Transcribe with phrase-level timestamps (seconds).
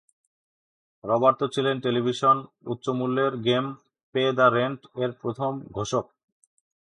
[1.03, 2.37] Roberto ছিলেন television
[2.65, 3.65] উচ্চ-মূল্যের game
[4.15, 6.05] "Pay the Rent" এর প্রথম ঘোষক।